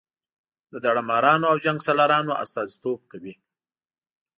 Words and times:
د 0.71 0.73
داړه 0.83 1.01
مارانو 1.09 1.45
او 1.51 1.57
جنګ 1.65 1.77
سالارانو 1.87 2.37
استازي 2.43 2.75
توب 2.83 2.99
کوي. 3.11 3.33